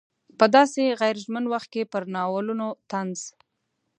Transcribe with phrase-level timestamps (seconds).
[0.37, 3.21] په داسې غیر ژمن وخت کې پر ناولونو طنز.